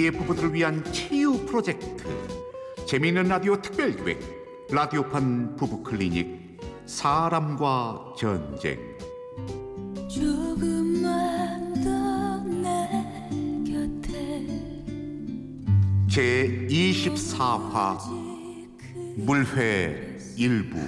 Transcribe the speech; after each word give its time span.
분위기의 0.00 0.10
부부들을 0.12 0.54
위한 0.54 0.82
치유 0.92 1.32
프로젝트 1.46 2.04
재미있는 2.86 3.28
라디오 3.28 3.60
특별기획 3.60 4.18
라디오판 4.70 5.56
부부 5.56 5.82
클리닉 5.82 6.58
사람과 6.86 8.14
전쟁. 8.16 8.78
조금만 10.08 11.74
더내 11.74 12.88
곁에 13.64 14.46
제 16.10 16.66
24화 16.68 17.98
물회 19.16 20.18
일부. 20.36 20.78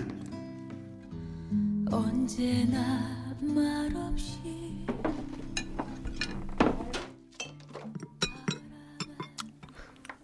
언제나 1.91 3.36
말없이 3.41 4.61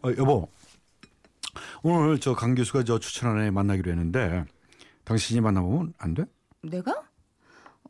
어, 0.09 0.15
여보, 0.17 0.48
오늘 1.83 2.19
저 2.21 2.35
강 2.35 2.55
교수가 2.55 2.85
저 2.85 2.98
추천한 2.98 3.43
애 3.45 3.51
만나기로 3.51 3.91
했는데 3.91 4.45
당신이 5.05 5.41
만나보면 5.41 5.95
안 5.98 6.15
돼? 6.15 6.25
내가? 6.62 6.93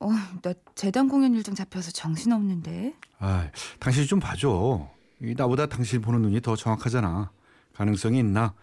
어, 0.01 0.09
나 0.43 0.53
재단 0.75 1.09
공연 1.09 1.35
일정 1.35 1.55
잡혀서 1.55 1.91
정신 1.93 2.33
없는데. 2.33 2.95
아, 3.19 3.51
당신이 3.81 4.07
좀 4.07 4.21
봐줘. 4.21 4.89
이 5.21 5.35
나보다 5.37 5.67
당신 5.67 6.01
보는 6.01 6.23
눈이 6.23 6.41
더 6.41 6.55
정확하잖아. 6.57 7.33
가능성이 7.75 8.19
있나? 8.21 8.55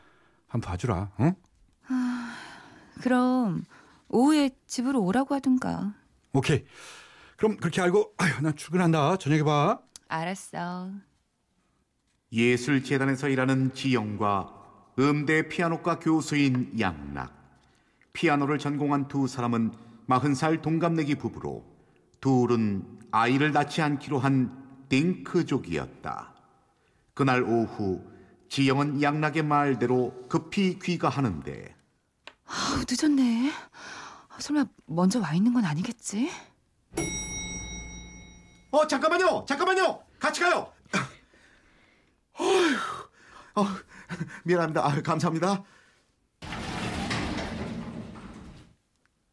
한 0.47 0.61
번 0.61 0.71
봐주라. 0.71 1.11
응? 1.19 1.35
그럼 3.01 3.65
오후에 4.07 4.51
집으로 4.67 5.01
오라고 5.03 5.35
하든가. 5.35 5.93
오케이. 6.33 6.65
그럼 7.37 7.57
그렇게 7.57 7.81
알고 7.81 8.13
아휴, 8.17 8.41
나 8.41 8.51
출근한다. 8.53 9.17
저녁에 9.17 9.43
봐. 9.43 9.79
알았어. 10.07 10.91
예술재단에서 12.35 13.29
일하는 13.29 13.73
지영과 13.73 14.53
음대 14.99 15.47
피아노과 15.47 15.99
교수인 15.99 16.77
양락 16.79 17.33
피아노를 18.11 18.59
전공한 18.59 19.07
두 19.07 19.25
사람은 19.27 19.71
40살 20.09 20.61
동갑내기 20.61 21.15
부부로 21.15 21.65
둘은 22.19 22.99
아이를 23.11 23.53
낳지 23.53 23.81
않기로 23.81 24.19
한 24.19 24.85
딩크족이었다. 24.89 26.33
그날 27.13 27.41
오후 27.43 28.03
지영은 28.49 29.01
양락의 29.01 29.43
말대로 29.43 30.27
급히 30.27 30.77
귀가하는데 30.79 31.73
아우, 32.45 32.83
늦었네. 32.87 33.51
아, 34.29 34.39
설마 34.39 34.65
먼저 34.85 35.19
와 35.19 35.33
있는 35.33 35.53
건 35.53 35.63
아니겠지? 35.65 36.29
어 38.71 38.85
잠깐만요 38.87 39.45
잠깐만요 39.47 39.99
같이 40.19 40.41
가요 40.41 40.74
어휴, 42.39 42.77
어, 43.55 43.65
미안합니다. 44.43 44.85
아, 44.85 45.01
감사합니다. 45.01 45.63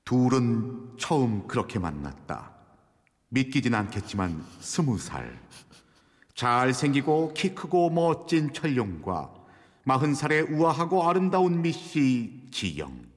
둘은 0.05 0.97
처음 0.99 1.47
그렇게 1.47 1.79
만났다. 1.79 2.53
믿기진 3.29 3.75
않겠지만 3.75 4.45
스무 4.61 4.99
살. 4.99 5.41
잘생기고 6.35 7.35
키 7.35 7.55
크고 7.55 7.91
멋진 7.91 8.53
철룡과 8.53 9.33
마흔 9.85 10.15
살의 10.15 10.43
우아하고 10.53 11.09
아름다운 11.09 11.63
미씨 11.63 12.49
지영. 12.51 13.11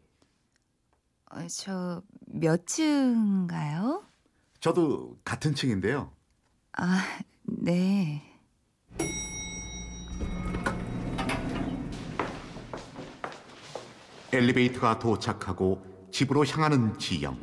어, 1.31 1.47
저몇 1.47 2.65
층가요? 2.65 4.03
저도 4.59 5.17
같은 5.23 5.53
층인데요. 5.53 6.11
아, 6.77 7.03
네. 7.43 8.21
엘리베이터가 14.35 14.99
도착하고 14.99 16.09
집으로 16.11 16.45
향하는 16.45 16.97
지영. 16.99 17.37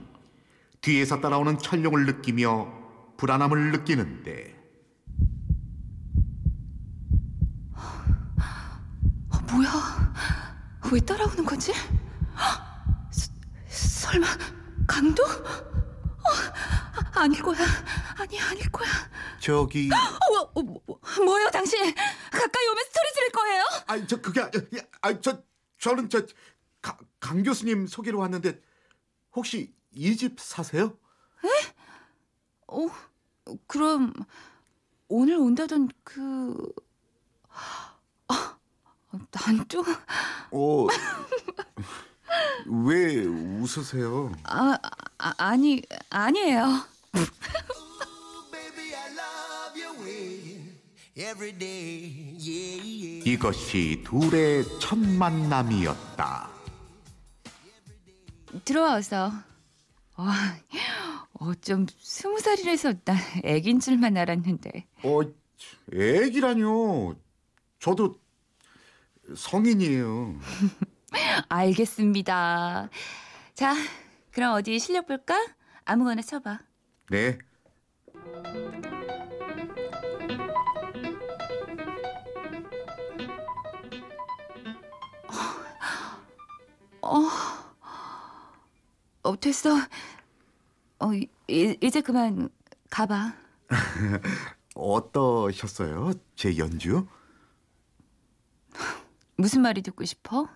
뒤에서 0.80 1.20
따라오는 1.20 1.58
철룡을 1.58 2.06
느끼며 2.06 2.72
불안함을 3.16 3.70
느끼는데 3.72 4.52
어, 7.74 9.38
뭐야? 9.52 10.12
왜 10.92 11.00
따라오는 11.00 11.44
거지? 11.44 11.72
서, 13.10 13.32
설마 13.68 14.26
강도? 14.86 15.22
어, 15.24 16.30
아, 17.14 17.20
아닐 17.22 17.40
거야. 17.42 17.58
아니 18.18 18.40
아닐 18.40 18.70
거야. 18.70 18.88
저기 19.40 19.88
어, 19.92 20.50
어, 20.54 20.62
뭐, 20.62 20.80
뭐, 20.86 20.98
뭐예요, 21.24 21.48
당신? 21.50 21.78
가까이 22.30 22.66
오면 22.68 22.84
스토리 22.84 23.12
지를 23.14 23.30
거예요? 23.30 23.64
아니 23.86 24.06
저 24.06 24.20
그게 24.20 24.40
아저 25.00 25.42
저는 25.78 26.08
저 26.08 26.22
강 27.22 27.42
교수님 27.42 27.86
소개로 27.86 28.18
왔는데 28.18 28.60
혹시 29.34 29.72
이 29.92 30.16
집 30.16 30.40
사세요? 30.40 30.96
어, 32.66 32.88
그럼 33.66 34.12
오늘 35.08 35.36
온다던 35.36 35.88
그 36.02 36.56
아, 38.28 38.56
난 39.30 39.68
좀, 39.68 39.84
어. 40.50 40.86
왜 42.86 43.24
웃으세요? 43.26 44.32
아, 44.44 44.78
아, 45.18 45.34
아니, 45.36 45.82
아니에요. 46.08 46.66
이것이 53.24 54.02
둘의 54.04 54.64
첫 54.80 54.98
만남이었다. 54.98 56.51
들어와서. 58.64 59.32
와, 60.16 60.32
어, 61.34 61.54
좀 61.54 61.86
스무 61.98 62.38
살이라서 62.38 62.94
나 63.04 63.14
애긴 63.44 63.80
줄만 63.80 64.16
알았는데. 64.16 64.86
어, 65.04 65.20
애기라뇨. 65.92 67.16
저도 67.78 68.14
성인이에요. 69.34 70.38
알겠습니다. 71.48 72.88
자, 73.54 73.74
그럼 74.30 74.54
어디 74.54 74.78
실력 74.78 75.06
볼까? 75.06 75.34
아무거나 75.84 76.22
쳐봐. 76.22 76.60
네. 77.10 77.38
어, 87.02 87.18
됐어. 89.36 89.70
어, 90.98 91.12
이, 91.14 91.28
이제 91.80 92.00
그만 92.00 92.48
가봐. 92.90 93.34
어떠셨어요? 94.74 96.12
제 96.36 96.56
연주? 96.58 97.06
무슨 99.36 99.62
말이 99.62 99.82
듣고 99.82 100.04
싶어? 100.04 100.48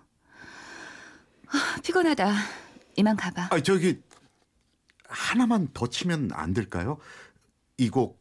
아, 1.48 1.80
피곤하다. 1.82 2.32
이만 2.96 3.16
가봐. 3.16 3.48
아, 3.50 3.60
저기 3.60 4.00
하나만 5.08 5.68
더 5.72 5.86
치면 5.88 6.30
안 6.32 6.52
될까요? 6.54 6.98
이 7.78 7.90
곡 7.90 8.20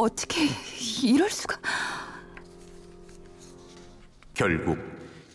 어, 0.00 0.04
어떻게 0.04 0.48
이럴 1.02 1.28
수가? 1.28 1.60
결국 4.32 4.78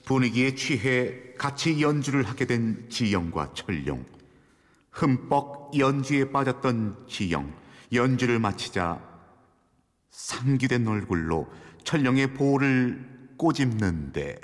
분위기에 0.06 0.56
취해 0.56 1.34
같이 1.38 1.82
연주를 1.82 2.24
하게 2.24 2.46
된 2.46 2.90
지영과 2.90 3.54
철룡. 3.54 4.04
흠뻑 4.92 5.78
연주에 5.78 6.32
빠졌던 6.32 7.06
지영. 7.08 7.54
연주를 7.94 8.40
마치자 8.40 9.00
상기된 10.10 10.88
얼굴로 10.88 11.48
철룡의 11.84 12.34
볼을 12.34 13.36
꼬집는데 13.38 14.40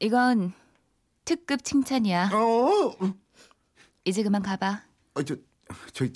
이건 0.00 0.52
특급 1.24 1.62
칭찬이야. 1.62 2.30
어? 2.32 2.96
이제 4.04 4.24
그만 4.24 4.42
가봐. 4.42 4.82
어, 5.14 5.22
저, 5.22 5.36
저 5.92 6.06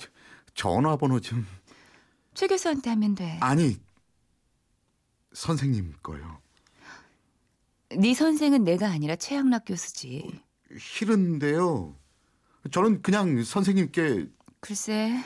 전화번호 0.53 1.21
좀 1.21 1.45
최 2.37 2.45
교수한테 2.45 2.91
하면 2.91 3.15
돼. 3.15 3.39
아니 3.41 3.79
선생님 5.33 5.95
거요. 6.03 6.39
네 7.97 8.13
선생은 8.13 8.63
내가 8.63 8.89
아니라 8.91 9.15
최양락 9.15 9.63
교수지. 9.65 10.39
싫은데요. 10.77 11.95
저는 12.71 13.01
그냥 13.01 13.43
선생님께 13.43 14.27
글쎄, 14.59 15.19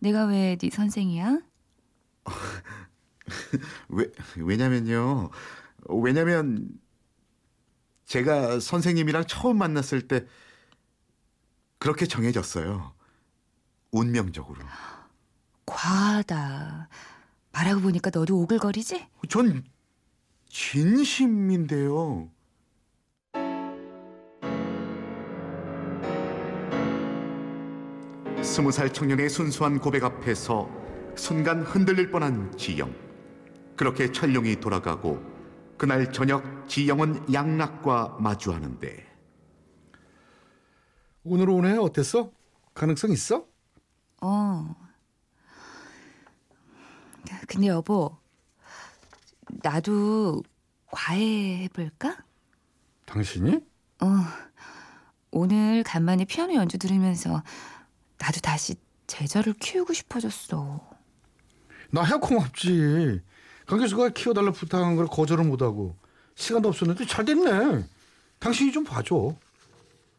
내가 0.00 0.26
왜 0.26 0.58
네 0.60 0.68
선생이야? 0.68 1.40
왜 3.88 4.12
왜냐면요. 4.36 5.30
왜냐면 5.88 6.68
제가 8.04 8.60
선생님이랑 8.60 9.24
처음 9.26 9.56
만났을 9.56 10.06
때 10.06 10.26
그렇게 11.78 12.04
정해졌어요. 12.04 12.92
운명적으로. 13.90 14.62
과하다. 15.70 16.88
말하고 17.52 17.80
보니까 17.80 18.10
너도 18.12 18.38
오글거리지? 18.40 19.06
전 19.28 19.64
진심인데요. 20.48 22.28
스무 28.42 28.72
살 28.72 28.92
청년의 28.92 29.28
순수한 29.28 29.78
고백 29.78 30.02
앞에서 30.02 30.68
순간 31.14 31.62
흔들릴 31.62 32.10
뻔한 32.10 32.56
지영. 32.56 32.92
그렇게 33.76 34.10
철룡이 34.10 34.56
돌아가고 34.56 35.22
그날 35.78 36.12
저녁 36.12 36.68
지영은 36.68 37.32
양락과 37.32 38.18
마주하는데 38.20 39.06
오늘 41.24 41.48
오네 41.48 41.76
어땠어? 41.78 42.30
가능성 42.74 43.12
있어? 43.12 43.46
어. 44.20 44.89
근데 47.46 47.68
여보, 47.68 48.16
나도 49.62 50.42
과외 50.86 51.64
해볼까? 51.64 52.18
당신이? 53.06 53.60
어. 54.00 54.06
오늘 55.32 55.82
간만에 55.84 56.24
피아노 56.24 56.54
연주 56.54 56.78
들으면서 56.78 57.42
나도 58.18 58.40
다시 58.40 58.74
제자를 59.06 59.54
키우고 59.54 59.92
싶어졌어. 59.92 60.88
나야 61.90 62.18
고맙지. 62.18 63.20
강 63.66 63.78
교수가 63.78 64.10
키워달라 64.10 64.50
부탁한 64.52 64.96
걸 64.96 65.06
거절을 65.06 65.44
못하고 65.44 65.96
시간도 66.34 66.68
없었는데 66.68 67.06
잘 67.06 67.24
됐네. 67.24 67.84
당신이 68.38 68.72
좀 68.72 68.84
봐줘. 68.84 69.36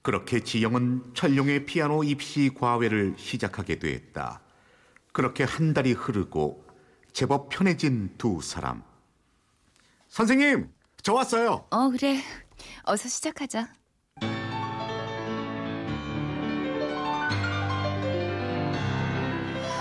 그렇게 0.01 0.39
지영은 0.43 1.13
철룡의 1.13 1.65
피아노 1.65 2.03
입시 2.03 2.49
과외를 2.53 3.15
시작하게 3.17 3.79
됐다. 3.79 4.41
그렇게 5.11 5.43
한 5.43 5.73
달이 5.73 5.93
흐르고 5.93 6.65
제법 7.13 7.49
편해진 7.49 8.13
두 8.17 8.41
사람. 8.41 8.83
선생님, 10.07 10.71
저 11.01 11.13
왔어요. 11.13 11.65
어, 11.69 11.89
그래. 11.89 12.21
어서 12.83 13.09
시작하자. 13.09 13.67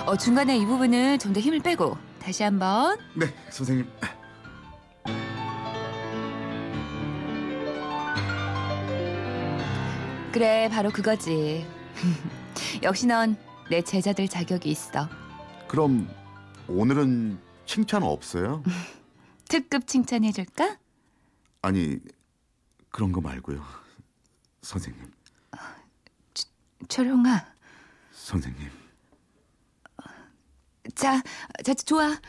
어, 0.06 0.16
중간에 0.16 0.56
이 0.56 0.66
부분은 0.66 1.18
좀더 1.18 1.40
힘을 1.40 1.60
빼고 1.60 1.96
다시 2.20 2.42
한번. 2.42 2.98
네, 3.14 3.26
선생님. 3.50 3.88
그래, 10.32 10.68
바로 10.72 10.90
그거지. 10.90 11.66
역시 12.82 13.06
넌 13.06 13.50
내 13.70 13.80
제자들 13.80 14.26
자격이 14.26 14.68
있어. 14.68 15.08
그럼 15.68 16.10
오늘은 16.70 17.38
칭찬 17.66 18.02
없어요? 18.04 18.62
특급 19.48 19.86
칭찬해줄까? 19.88 20.78
아니, 21.62 21.98
그런 22.90 23.10
거 23.10 23.20
말고요. 23.20 23.60
선생님, 24.62 25.10
철용아. 26.88 27.44
선생님. 28.12 28.70
자, 30.94 31.20
자, 31.64 31.74
좋아. 31.74 32.20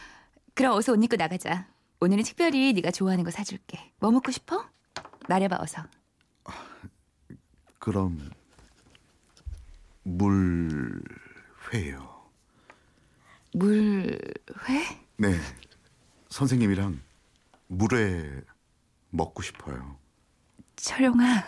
그럼 0.56 0.76
어서 0.76 0.94
옷 0.94 1.04
입고 1.04 1.16
나가자. 1.18 1.68
오늘은 2.00 2.24
특별히 2.24 2.74
네가 2.74 2.90
좋아하는 2.92 3.24
거 3.24 3.30
사줄게. 3.30 3.94
뭐 4.00 4.10
먹고 4.12 4.32
싶어? 4.32 4.68
말해봐 5.30 5.58
어서. 5.60 5.84
그럼 7.78 8.32
물회요. 10.04 11.02
물회? 13.54 14.18
네, 15.22 15.38
선생님이랑 16.30 17.00
물회 17.68 18.42
먹고 19.12 19.44
싶어요. 19.44 20.00
철용아. 20.78 21.44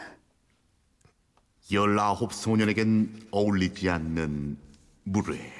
열아홉 1.72 2.34
소년에겐 2.34 3.30
어울리지 3.31 3.90
않는 3.90 4.60
물회. 5.06 5.52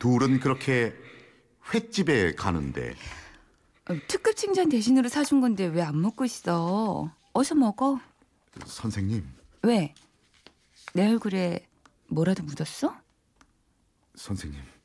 둘은 0.00 0.40
그렇게 0.40 0.92
횟집에 1.72 2.34
가는데 2.34 2.96
어, 3.88 3.94
특급 4.08 4.34
칭찬 4.36 4.68
대신으로 4.68 5.08
사준 5.08 5.40
건데 5.40 5.66
왜 5.66 5.82
안 5.82 6.00
먹고 6.02 6.24
있어? 6.24 7.12
어서 7.32 7.54
먹어. 7.54 8.00
선생님, 8.66 9.24
왜? 9.62 9.94
내 10.94 11.06
얼굴에 11.08 11.64
뭐라도 12.08 12.42
묻었어? 12.42 12.96
선생님, 14.16 14.60
저, 14.60 14.75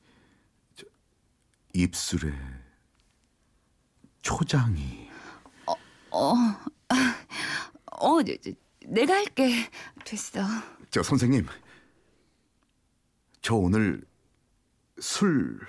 입술에 1.74 2.34
초장이 4.22 5.10
어, 6.12 6.34
내, 8.24 8.38
내- 8.38 8.54
내가 8.88 9.14
할게. 9.16 9.70
됐어. 10.04 10.42
저 10.90 11.02
선생님, 11.04 11.46
저 13.42 13.56
오늘 13.56 14.04
술 15.00 15.60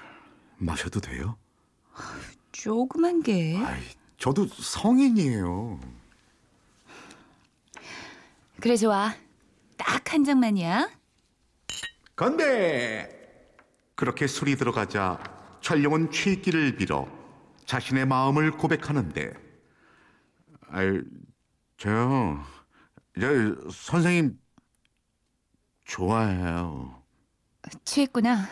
마셔도 0.57 1.01
돼요? 1.01 1.37
조그만 2.53 3.23
게. 3.23 3.57
아이, 3.59 3.83
저도 4.19 4.47
성인이에요. 4.49 5.79
그래 8.61 8.77
좋아. 8.77 9.15
딱한 9.77 10.25
장만이야. 10.25 10.91
건배! 12.17 13.09
그렇게 13.95 14.27
술이 14.27 14.57
들어가자 14.57 15.23
철룡은 15.63 16.11
취기를 16.11 16.77
빌어 16.77 17.09
자신의 17.65 18.07
마음을 18.07 18.51
고백하는데 18.51 19.33
아이, 20.69 21.01
저요, 21.77 22.45
저 23.19 23.71
선생님 23.71 24.39
좋아해요. 25.85 27.03
취했구나. 27.85 28.49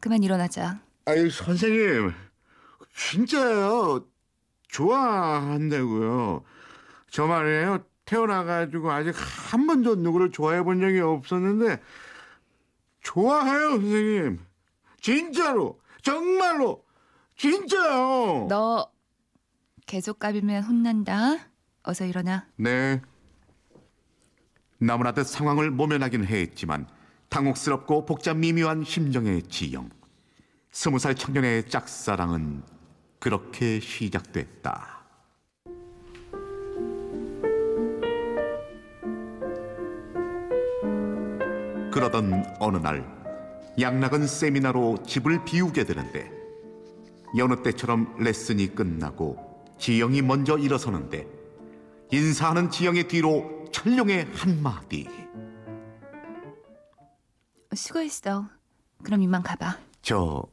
그만 0.00 0.22
일어나자. 0.22 0.80
아이, 1.06 1.30
선생님, 1.30 2.12
진짜요. 2.94 4.06
좋아한다고요. 4.68 6.44
저 7.10 7.26
말이에요. 7.26 7.84
태어나가지고 8.04 8.92
아직 8.92 9.14
한 9.16 9.66
번도 9.66 9.96
누구를 9.96 10.30
좋아해 10.30 10.62
본 10.62 10.80
적이 10.80 11.00
없었는데, 11.00 11.80
좋아해요, 13.00 13.70
선생님. 13.80 14.40
진짜로, 15.00 15.78
정말로, 16.04 16.84
진짜요. 17.34 18.46
너 18.48 18.92
계속 19.86 20.18
까불면 20.18 20.62
혼난다. 20.62 21.38
어서 21.82 22.04
일어나. 22.04 22.46
네. 22.56 23.00
나무라듯 24.78 25.26
상황을 25.26 25.70
모면하긴 25.70 26.26
했지만 26.26 26.86
당혹스럽고 27.30 28.04
복잡 28.04 28.36
미묘한 28.36 28.84
심정의 28.84 29.42
지영. 29.44 29.88
스무 30.70 30.98
살 30.98 31.14
청년의 31.14 31.70
짝사랑은 31.70 32.62
그렇게 33.18 33.80
시작됐다. 33.80 35.02
그러던 41.90 42.44
어느 42.60 42.76
날 42.76 43.23
양락은 43.80 44.26
세미나로 44.26 45.02
집을 45.04 45.44
비우게 45.44 45.84
되는데 45.84 46.30
여느 47.36 47.62
때처럼 47.62 48.16
레슨이 48.18 48.74
끝나고 48.74 49.74
지영이 49.78 50.22
먼저 50.22 50.56
일어서는데 50.56 51.26
인사하는 52.12 52.70
지영의 52.70 53.08
뒤로 53.08 53.64
철룡의 53.72 54.26
한마디. 54.34 55.08
수고했어. 57.74 58.48
그럼 59.02 59.22
이만 59.22 59.42
가봐. 59.42 59.78
저 60.00 60.44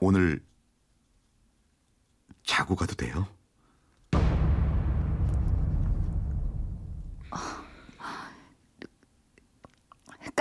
오늘 0.00 0.42
자고 2.42 2.74
가도 2.74 2.94
돼요? 2.94 3.26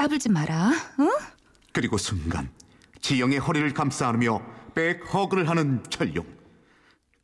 까불지 0.09 0.29
마라. 0.29 0.71
응? 0.99 1.09
그리고 1.71 1.97
순간 1.97 2.49
지영의 2.99 3.37
허리를 3.37 3.71
감싸 3.75 4.07
안으며 4.09 4.41
백 4.73 5.13
허그를 5.13 5.47
하는 5.47 5.83
철룡. 5.89 6.25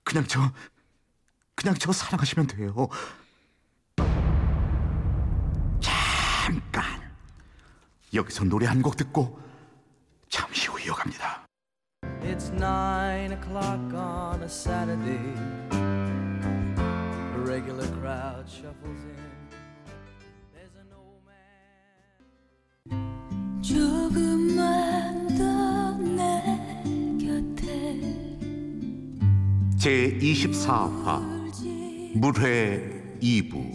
그냥 0.04 0.24
저 0.27 0.51
그냥 1.56 1.75
저 1.80 1.92
사랑하시면 1.92 2.46
돼요. 2.48 2.88
잠깐 5.80 6.84
여기서 8.13 8.44
노래 8.46 8.68
한 8.68 8.84
곡 8.84 8.98
듣고 8.98 9.39
잠시 10.30 10.68
후 10.68 10.80
이어갑니다. 10.80 11.44
It's 12.22 12.51
It's 12.51 12.51
nine 12.54 13.32
o'clock 13.34 13.96
on 13.96 14.44
a 14.44 14.48
Saturday. 14.48 15.34
A 17.34 17.39
regular 17.39 17.88
crowd 18.00 18.48
shuffles 18.48 19.01
in. 19.06 19.45
제 29.77 30.17
24화 30.17 31.22
물회 32.17 33.20
2부 33.22 33.72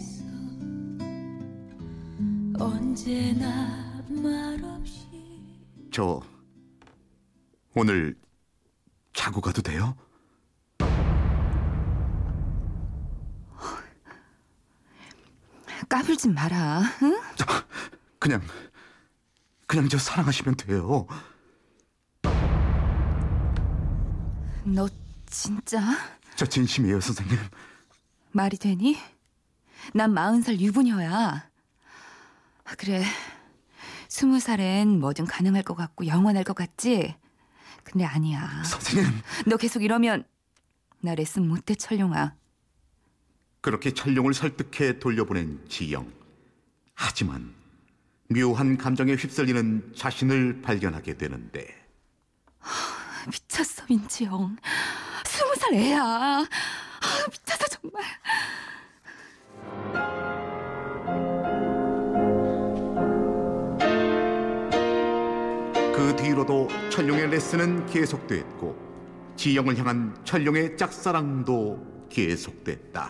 언제나 2.59 4.03
말없이 4.09 5.07
저 5.89 6.19
오늘 7.73 8.13
자고 9.13 9.39
가도 9.39 9.61
돼요? 9.61 9.95
까불지 15.87 16.27
마라. 16.29 16.81
응? 17.03 17.21
그냥 18.19 18.41
그냥 19.71 19.87
저 19.87 19.97
사랑하시면 19.97 20.55
돼요. 20.57 21.07
너 24.65 24.89
진짜 25.27 25.79
저 26.35 26.45
진심이에요, 26.45 26.99
선생님. 26.99 27.37
말이 28.33 28.57
되니? 28.57 28.97
난 29.93 30.13
마흔 30.13 30.41
살 30.41 30.59
유부녀야. 30.59 31.49
아, 32.65 32.75
그래. 32.77 33.05
스무 34.09 34.41
살엔 34.41 34.99
뭐든 34.99 35.25
가능할 35.25 35.63
것 35.63 35.75
같고 35.75 36.05
영원할 36.05 36.43
것 36.43 36.53
같지? 36.53 37.15
근데 37.85 38.03
아니야. 38.03 38.63
선생님. 38.65 39.09
너 39.47 39.55
계속 39.55 39.83
이러면 39.83 40.25
나 40.99 41.15
레슨 41.15 41.47
못해 41.47 41.75
철룡아. 41.75 42.35
그렇게 43.61 43.93
철룡을 43.93 44.33
설득해 44.33 44.99
돌려보낸 44.99 45.65
지영. 45.69 46.11
하지만 46.93 47.60
묘한 48.33 48.77
감정에 48.77 49.13
휩쓸리는 49.13 49.93
자신을 49.95 50.61
발견하게 50.61 51.17
되는데 51.17 51.67
미쳤어 53.27 53.83
민지영. 53.89 54.55
스무 55.25 55.55
살 55.55 55.73
애야. 55.73 56.01
아, 56.03 56.47
미쳤어 57.29 57.67
정말. 57.67 58.03
그 65.93 66.15
뒤로도 66.15 66.67
철룡의 66.89 67.29
레슨은 67.29 67.85
계속됐고 67.85 68.91
지영을 69.35 69.77
향한 69.77 70.15
철룡의 70.23 70.77
짝사랑도 70.77 72.07
계속됐다. 72.09 73.09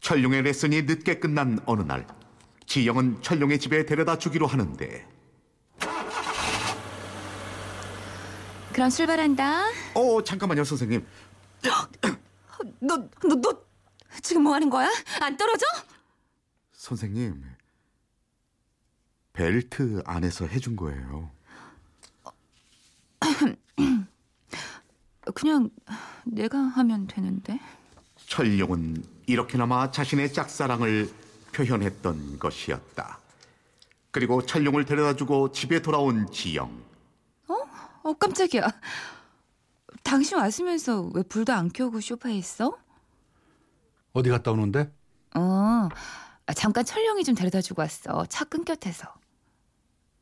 철룡의 0.00 0.42
레슨이 0.42 0.82
늦게 0.82 1.18
끝난 1.18 1.58
어느 1.66 1.82
날 1.82 2.06
지영은 2.66 3.22
철룡의 3.22 3.58
집에 3.58 3.86
데려다 3.86 4.18
주기로 4.18 4.46
하는데 4.46 5.06
그럼 8.72 8.90
출발한다. 8.90 9.68
어 9.94 10.22
잠깐만요 10.22 10.64
선생님 10.64 11.06
너, 12.80 12.96
너, 12.96 13.34
너 13.40 13.62
지금 14.22 14.42
뭐 14.42 14.54
하는 14.54 14.68
거야? 14.68 14.88
안 15.20 15.36
떨어져? 15.36 15.64
선생님 16.72 17.42
벨트 19.32 20.02
안에서 20.04 20.46
해준 20.46 20.76
거예요 20.76 21.30
그냥 25.34 25.70
내가 26.24 26.58
하면 26.58 27.06
되는데. 27.06 27.58
철룡은 28.26 29.04
이렇게나마 29.26 29.90
자신의 29.90 30.32
짝사랑을 30.32 31.10
표현했던 31.56 32.38
것이었다 32.38 33.18
그리고 34.10 34.44
철룡을 34.44 34.84
데려다주고 34.84 35.52
집에 35.52 35.80
돌아온 35.80 36.30
지영 36.30 36.86
어, 38.06 38.12
깜짝이야. 38.12 38.62
당신 40.04 40.38
왔으면서 40.38 41.10
왜 41.12 41.24
불도 41.24 41.52
안 41.52 41.68
켜고 41.72 42.00
소파에 42.00 42.34
있어? 42.36 42.78
어디 44.12 44.30
갔다 44.30 44.52
오는데? 44.52 44.92
어, 45.34 45.40
아, 45.40 46.52
잠깐 46.54 46.84
철령이 46.84 47.24
좀 47.24 47.34
데려다 47.34 47.60
주고 47.60 47.82
왔어. 47.82 48.24
차 48.26 48.44
끊겼대서. 48.44 49.12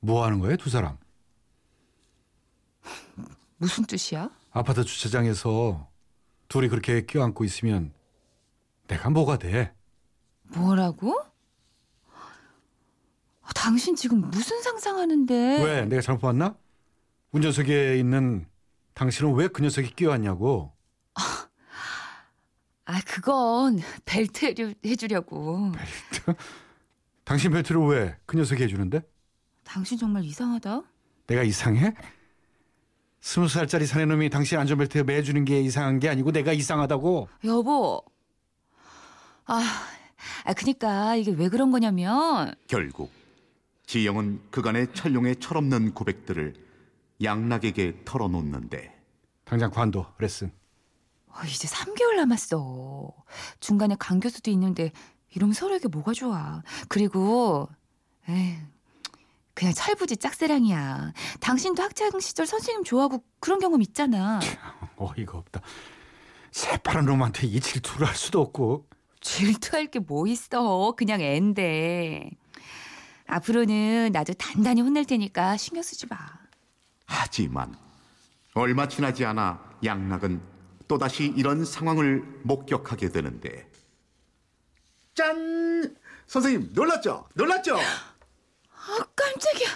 뭐 0.01 0.25
하는 0.25 0.39
거예요, 0.41 0.57
두 0.57 0.71
사람? 0.71 0.97
무슨 3.59 3.85
뜻이야? 3.85 4.31
아파트 4.51 4.83
주차장에서 4.83 5.87
둘이 6.49 6.69
그렇게 6.69 7.05
껴안고 7.05 7.45
있으면 7.45 7.93
내가 8.87 9.11
뭐가 9.11 9.37
돼? 9.39 9.75
뭐라고? 10.49 11.15
아, 13.43 13.53
당신 13.55 13.95
지금 13.97 14.21
무슨 14.31 14.61
상상하는데? 14.63 15.65
왜? 15.65 15.85
내가 15.87 16.01
잘못 16.03 16.21
봤나? 16.21 16.57
운전석에 17.33 17.99
있는 17.99 18.47
당신은 18.95 19.35
왜 19.35 19.49
그 19.49 19.63
녀석이 19.63 19.95
끼어왔냐고? 19.97 20.73
아, 22.87 23.01
그건 23.07 23.81
벨트 24.05 24.47
해주- 24.53 24.75
해주려고. 24.85 25.73
당신 27.25 27.51
벨트를 27.51 27.81
왜 27.87 28.17
그 28.27 28.37
녀석이 28.37 28.63
해주는데? 28.63 29.01
당신 29.65 29.97
정말 29.99 30.23
이상하다. 30.25 30.83
내가 31.27 31.43
이상해? 31.43 31.95
스무 33.21 33.49
살짜리 33.49 33.87
사내놈이 33.87 34.29
당신 34.29 34.59
안전벨트에 34.59 35.03
매주는 35.03 35.45
게 35.47 35.63
이상한 35.63 35.99
게 35.99 36.11
아니고 36.11 36.31
내가 36.31 36.53
이상하다고? 36.53 37.29
여보. 37.45 38.05
아, 39.47 39.63
아, 40.45 40.53
그니까 40.53 41.17
이게 41.17 41.31
왜 41.33 41.49
그런 41.49 41.71
거냐면 41.71 42.55
결국 42.67 43.13
지영은 43.87 44.41
그간의 44.51 44.95
철룡의 44.95 45.37
철없는 45.41 45.95
고백들을 45.95 46.55
양락에게 47.23 48.03
털어놓는데 48.05 48.95
당장 49.45 49.71
관둬 49.71 50.13
레슨. 50.19 50.53
어, 51.29 51.41
이제 51.47 51.69
3개월 51.69 52.17
남았어. 52.17 53.13
중간에 53.61 53.97
강 53.99 54.21
교수도 54.21 54.51
있는데 54.51 54.93
이러면 55.35 55.53
서로에게 55.53 55.89
뭐가 55.89 56.13
좋아. 56.13 56.63
그리고 56.89 57.69
에이, 58.29 58.57
그냥 59.53 59.75
철부지 59.75 60.17
짝사랑이야. 60.17 61.13
당신도 61.41 61.83
학창 61.83 62.19
시절 62.21 62.47
선생님 62.47 62.85
좋아하고 62.85 63.23
그런 63.41 63.59
경험 63.59 63.83
있잖아. 63.83 64.41
어이가 64.97 65.39
없다. 65.39 65.61
새파란 66.51 67.05
놈한테 67.05 67.47
이 67.47 67.61
질투를 67.61 68.07
할 68.07 68.15
수도 68.15 68.41
없고. 68.41 68.89
질투할 69.25 69.87
게 69.87 69.99
뭐 70.01 70.27
있어. 70.27 70.93
그냥 70.97 71.21
앤데. 71.21 72.31
앞으로는 73.27 74.11
나도 74.13 74.35
단단히 74.35 74.83
혼낼 74.83 75.07
테니까 75.07 75.57
신경 75.57 75.83
쓰지 75.83 76.07
마. 76.07 76.17
하지만 77.07 77.75
얼마 78.55 78.87
지나지 78.87 79.25
않아 79.25 79.79
양락은 79.83 80.41
또다시 80.87 81.33
이런 81.37 81.65
상황을 81.65 82.23
목격하게 82.45 83.09
되는데 83.11 83.71
짠! 85.15 85.97
선생님 86.27 86.71
놀랐죠? 86.75 87.27
놀랐죠? 87.35 87.77
아, 87.77 88.99
깜짝이야. 89.17 89.69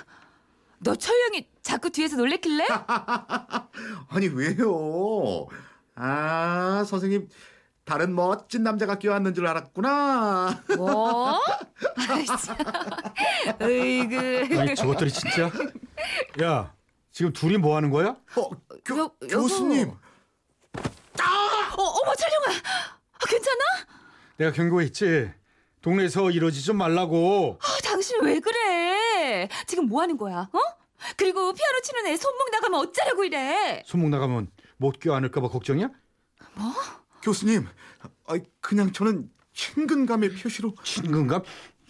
너 0.80 0.94
철령이 0.94 1.48
자꾸 1.62 1.90
뒤에서 1.90 2.16
놀래킬래? 2.16 2.66
아니 4.08 4.28
왜요? 4.28 5.48
아 5.94 6.84
선생님 6.86 7.28
다른 7.88 8.14
멋진 8.14 8.62
남자가 8.62 8.98
껴왔는 8.98 9.32
줄 9.32 9.46
알았구나. 9.46 10.62
뭐? 10.76 11.40
으이그. 13.62 14.48
아니 14.60 14.74
저것들이 14.74 15.10
진짜? 15.10 15.50
야 16.42 16.74
지금 17.10 17.32
둘이 17.32 17.56
뭐 17.56 17.76
하는 17.76 17.88
거야? 17.90 18.08
어, 18.36 18.50
교, 18.84 18.98
여-. 18.98 19.08
교수님 19.26 19.88
어, 19.88 21.82
어머, 21.82 22.14
철령아. 22.14 22.46
아, 23.14 23.26
괜찮아? 23.26 23.64
내가 24.36 24.52
경고했지. 24.52 25.32
동네에서 25.80 26.30
이러지 26.30 26.62
좀 26.64 26.76
말라고. 26.76 27.58
아, 27.62 27.66
당신 27.84 28.22
왜 28.22 28.38
그래? 28.40 29.48
지금 29.66 29.86
뭐 29.88 30.02
하는 30.02 30.18
거야? 30.18 30.50
어? 30.52 30.58
그리고 31.16 31.54
피아노 31.54 31.80
치는 31.82 32.06
애 32.08 32.16
손목 32.16 32.50
나가면 32.50 32.80
어쩌라고 32.80 33.24
이래? 33.24 33.82
손목 33.86 34.10
나가면 34.10 34.50
못 34.76 34.98
껴안을까봐 35.00 35.48
걱정이야? 35.48 35.88
교수님 37.32 37.68
아, 38.26 38.38
그냥 38.62 38.90
저는 38.90 39.30
친근감의 39.52 40.30
표시로 40.36 40.74
친근감? 40.82 41.42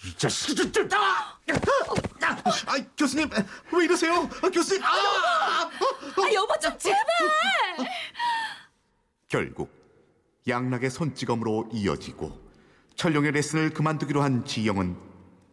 이 0.04 0.16
자식. 0.16 0.58
아, 0.92 1.38
아, 2.66 2.76
교수님 2.96 3.30
왜 3.72 3.84
이러세요? 3.84 4.28
아, 4.42 4.48
교수님 4.50 4.82
아! 4.82 4.88
아, 4.88 6.32
여보 6.34 6.58
좀 6.60 6.76
제발. 6.76 6.98
결국 9.28 9.70
양락의 10.48 10.90
손찌검으로 10.90 11.68
이어지고 11.72 12.36
철룡의 12.96 13.30
레슨을 13.32 13.70
그만두기로 13.70 14.20
한 14.20 14.44
지영은 14.44 14.96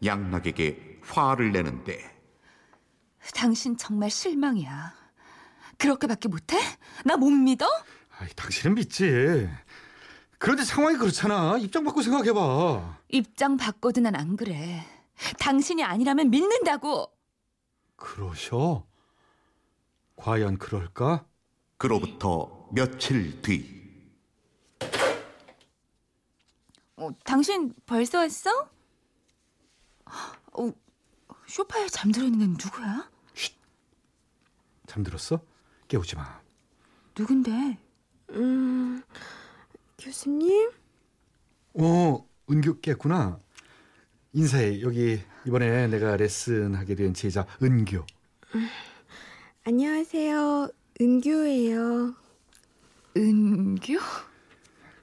양락에게 0.03 0.99
화를 1.03 1.51
내는데 1.51 2.11
당신 3.35 3.77
정말 3.77 4.09
실망이야. 4.09 4.95
그렇게밖에 5.77 6.27
못해? 6.27 6.57
나 7.03 7.17
못 7.17 7.29
믿어? 7.29 7.67
아이, 8.17 8.29
당신은 8.29 8.75
믿지. 8.75 9.49
그런데 10.37 10.63
상황이 10.63 10.97
그렇잖아. 10.97 11.57
입장 11.57 11.83
바꿔 11.83 12.01
생각해봐. 12.01 12.99
입장 13.09 13.57
바꿔도 13.57 14.01
난 14.01 14.15
안 14.15 14.35
그래. 14.35 14.85
당신이 15.39 15.83
아니라면 15.83 16.29
믿는다고. 16.29 17.11
그러셔? 17.95 18.85
과연 20.17 20.57
그럴까? 20.57 21.25
그로부터 21.77 22.67
며칠 22.71 23.41
뒤 23.41 23.83
어, 26.97 27.09
당신 27.25 27.73
벌써 27.85 28.19
왔어? 28.19 28.49
어, 30.53 30.71
소파에 31.47 31.87
잠들어 31.87 32.25
있는 32.25 32.41
애는 32.41 32.53
누구야? 32.63 33.09
잠들었어? 34.87 35.41
깨우지 35.89 36.15
마. 36.15 36.41
누군데? 37.17 37.77
음, 38.31 39.03
교수님? 39.97 40.71
어, 41.75 42.27
은교 42.49 42.79
깼구나. 42.81 43.39
인사해. 44.33 44.81
여기 44.81 45.21
이번에 45.47 45.87
내가 45.87 46.17
레슨 46.17 46.75
하게 46.75 46.95
된 46.95 47.13
제자 47.13 47.45
은교. 47.61 48.05
안녕하세요. 49.65 50.69
은교예요. 51.01 52.13
은규? 53.17 53.97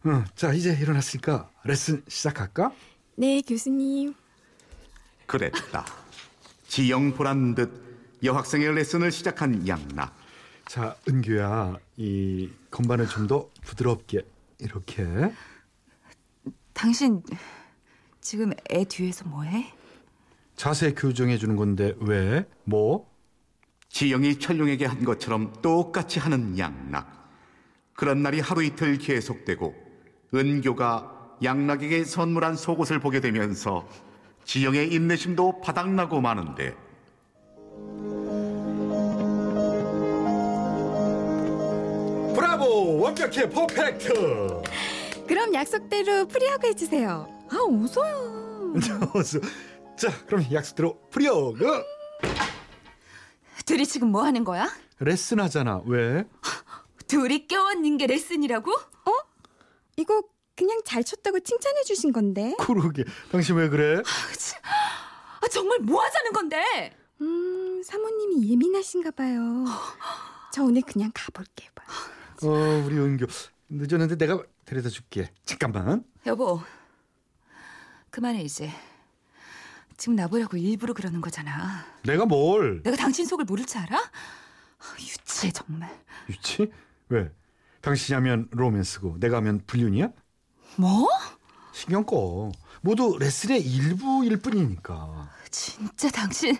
어, 0.05 0.25
자, 0.35 0.53
이제 0.53 0.77
일어났으니까 0.79 1.51
레슨 1.65 2.03
시작할까? 2.09 2.73
네, 3.17 3.41
교수님. 3.43 4.15
그랬다. 5.27 5.87
지영 6.69 7.15
보란 7.15 7.55
듯 7.55 7.71
여학생의 8.23 8.75
레슨을 8.75 9.11
시작한 9.11 9.67
양락. 9.67 10.15
자, 10.67 10.97
은교야. 11.09 11.77
이 11.97 12.51
건반을 12.71 13.09
좀 13.09 13.27
더 13.27 13.49
부드럽게 13.63 14.27
이렇게. 14.62 15.04
당신 16.73 17.23
지금 18.21 18.52
애 18.71 18.85
뒤에서 18.85 19.28
뭐해? 19.28 19.73
자세 20.57 20.92
교정해 20.95 21.38
주는 21.38 21.57
건데 21.57 21.95
왜? 22.00 22.47
뭐? 22.64 23.11
지영이 23.88 24.38
철룡에게 24.38 24.87
한 24.87 25.04
것처럼 25.04 25.52
똑같이 25.61 26.19
하는 26.19 26.57
양락. 26.59 27.23
그런 27.95 28.23
날이 28.23 28.40
하루 28.40 28.62
이틀 28.62 28.97
계속되고 28.97 29.75
은교가 30.35 31.37
양락에게 31.42 32.04
선물한 32.04 32.57
속옷을 32.57 33.00
보게 33.00 33.21
되면서 33.21 33.87
지영의 34.45 34.92
인내심도 34.92 35.61
바닥나고 35.61 36.21
마는데 36.21 36.75
브라보! 42.35 43.01
완벽해! 43.01 43.49
Perfect! 43.49 44.62
그럼 45.27 45.55
약속대로 45.55 46.27
free 46.26 46.49
hug 46.49 46.67
해주세요. 46.69 47.47
아, 47.51 47.57
웃어요. 47.69 48.75
자, 49.97 50.11
그럼 50.27 50.47
약속대로 50.53 50.99
free 51.11 51.52
hug 51.52 51.83
둘이 53.67 53.87
지금 53.87 54.09
뭐 54.11 54.23
하는 54.25 54.45
거야? 54.45 54.69
레슨 54.99 55.41
하잖아. 55.41 55.81
왜? 55.87 56.25
둘이 57.07 57.47
껴안는 57.47 57.99
게 57.99 58.07
레슨이라고? 58.07 58.73
이거 59.97 60.23
그냥 60.57 60.81
잘 60.85 61.05
쳤다고 61.05 61.41
칭찬해 61.41 61.83
주신 61.83 62.12
건데. 62.12 62.55
그러게. 62.59 63.05
당신 63.31 63.57
왜 63.57 63.69
그래? 63.69 64.03
아, 65.41 65.49
정말 65.49 65.79
뭐 65.81 66.03
하자는 66.03 66.33
건데? 66.33 66.97
음, 67.21 67.83
사모님이 67.85 68.50
예민하신가 68.50 69.11
봐요. 69.13 69.65
저 70.52 70.63
오늘 70.65 70.83
그냥 70.83 71.11
가볼게요. 71.15 71.71
어, 72.42 72.82
우리 72.86 72.99
은교. 72.99 73.26
늦었는데 73.68 74.16
내가 74.16 74.42
데려다 74.64 74.88
줄게. 74.88 75.30
잠깐만. 75.45 76.04
여보, 76.26 76.60
그만해 78.10 78.42
이제. 78.42 78.71
지금 79.97 80.16
나보려고 80.16 80.56
일부러 80.56 80.95
그러는 80.95 81.21
거잖아. 81.21 81.84
내가 82.04 82.26
뭘? 82.26 82.82
내가 82.82 82.97
당신 82.97 83.25
속을 83.26 83.45
모를 83.45 83.64
줄 83.64 83.80
알아? 83.80 83.97
아, 83.99 84.97
유치해 85.00 85.52
정말. 85.52 85.90
유치? 86.28 86.71
왜? 87.08 87.30
당신이 87.80 88.14
하면 88.14 88.49
로맨스고 88.50 89.18
내가 89.21 89.36
하면 89.38 89.60
불륜이야? 89.66 90.10
뭐? 90.76 91.08
신경 91.73 92.04
꺼. 92.04 92.50
모두 92.80 93.16
레슨의 93.18 93.60
일부일 93.62 94.38
뿐이니까. 94.40 95.30
진짜 95.50 96.10
당신 96.10 96.56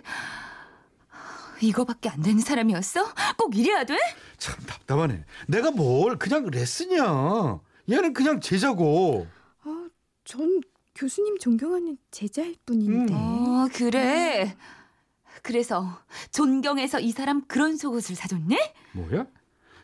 이거밖에 1.67 2.09
안 2.09 2.21
되는 2.21 2.39
사람이었어? 2.39 3.13
꼭 3.37 3.55
이래야 3.55 3.83
돼? 3.85 3.97
참 4.37 4.55
답답하네. 4.65 5.23
내가 5.47 5.71
뭘 5.71 6.17
그냥 6.17 6.45
레슨이야. 6.47 7.59
얘는 7.91 8.13
그냥 8.13 8.39
제자고. 8.39 9.27
아, 9.63 9.87
전 10.23 10.61
교수님 10.95 11.37
존경하는 11.39 11.97
제자일 12.11 12.55
뿐인데. 12.65 13.13
어 13.13 13.67
그래. 13.73 14.55
그래서 15.41 15.99
존경해서 16.31 16.99
이 16.99 17.11
사람 17.11 17.41
그런 17.47 17.75
속옷을 17.77 18.15
사줬네? 18.15 18.73
뭐야? 18.93 19.25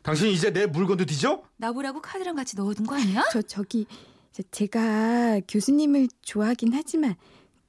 당신 0.04 0.30
이제 0.30 0.52
내 0.54 0.66
물건도 0.66 1.06
뒤져? 1.06 1.44
나보라고 1.58 2.02
카드랑 2.02 2.36
같이 2.36 2.56
넣어둔 2.56 2.86
거 2.86 2.96
아니야? 2.96 3.24
저 3.32 3.42
저기 3.42 3.86
저, 4.32 4.42
제가 4.52 5.42
교수님을 5.48 6.08
좋아하긴 6.22 6.74
하지만 6.74 7.16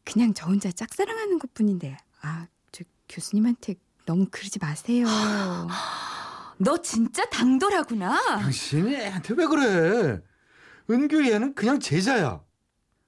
그냥 0.04 0.32
저 0.34 0.46
혼자 0.46 0.70
짝사랑하는 0.70 1.38
것뿐인데 1.38 1.96
아 2.22 2.46
저 2.70 2.84
교수님한테 3.08 3.74
너무 4.10 4.26
그러지 4.28 4.58
마세요. 4.58 5.06
너 6.58 6.76
진짜 6.78 7.24
당돌하구나. 7.26 8.40
당신이 8.40 8.96
애한테 8.96 9.34
왜 9.34 9.46
그래? 9.46 10.20
은규 10.90 11.30
얘는 11.30 11.54
그냥 11.54 11.78
제자야. 11.78 12.42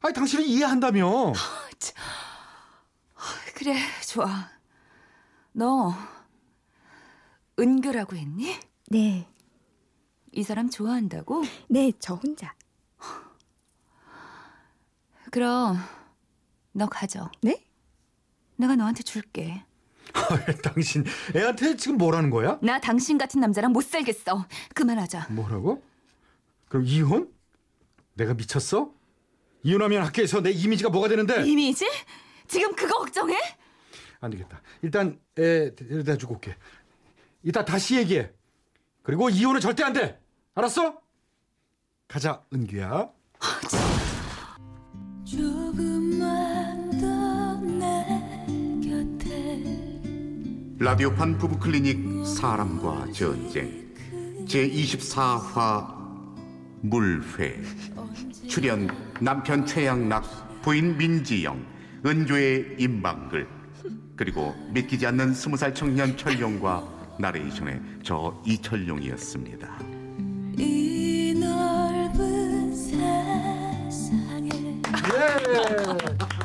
아니 0.00 0.14
당신이 0.14 0.48
이해한다며. 0.48 1.32
그래 3.56 3.76
좋아. 4.06 4.48
너 5.50 5.92
은교라고 7.58 8.14
했니? 8.14 8.56
네, 8.86 9.28
이 10.30 10.44
사람 10.44 10.70
좋아한다고? 10.70 11.42
네, 11.68 11.90
저 11.98 12.14
혼자. 12.14 12.54
그럼 15.32 15.78
너 16.70 16.86
가져. 16.86 17.28
네? 17.40 17.66
내가 18.54 18.76
너한테 18.76 19.02
줄게. 19.02 19.64
당신 20.62 21.04
애한테 21.34 21.76
지금 21.76 21.96
뭐라는 21.98 22.30
거야? 22.30 22.58
나 22.62 22.80
당신 22.80 23.18
같은 23.18 23.40
남자랑 23.40 23.72
못 23.72 23.84
살겠어. 23.84 24.46
그만하자. 24.74 25.28
뭐라고? 25.30 25.82
그럼 26.68 26.84
이혼? 26.86 27.32
내가 28.14 28.34
미쳤어? 28.34 28.92
이혼하면 29.62 30.02
학교에서 30.04 30.40
내 30.40 30.50
이미지가 30.50 30.90
뭐가 30.90 31.08
되는데? 31.08 31.44
이미지? 31.46 31.86
지금 32.48 32.74
그거 32.74 32.98
걱정해? 32.98 33.36
안 34.20 34.30
되겠다. 34.30 34.60
일단 34.82 35.18
애 35.38 35.74
데려다 35.74 36.16
주고 36.16 36.34
올게. 36.34 36.56
이따 37.42 37.64
다시 37.64 37.96
얘기해. 37.96 38.30
그리고 39.02 39.28
이혼은 39.30 39.60
절대 39.60 39.82
안 39.82 39.92
돼. 39.92 40.20
알았어? 40.54 41.00
가자, 42.06 42.44
은규야. 42.52 43.10
조금만 45.24 46.41
라디오판 50.84 51.38
부부클리닉 51.38 52.26
사람과 52.26 53.06
전쟁 53.12 53.94
제24화 54.48 55.86
물회 56.80 57.62
출연 58.48 58.88
남편 59.20 59.64
최양락 59.64 60.60
부인 60.60 60.96
민지영 60.98 61.64
은조의 62.04 62.78
임방글 62.80 63.46
그리고 64.16 64.56
믿기지 64.70 65.06
않는 65.06 65.34
스무 65.34 65.56
살 65.56 65.72
청년 65.72 66.16
철룡과 66.16 67.16
나레이션의 67.20 67.80
저 68.02 68.42
이철룡이었습니다. 68.44 69.78
이 70.58 71.32
넓은 71.38 72.74
세상에 72.74 74.50
예. 75.14 76.31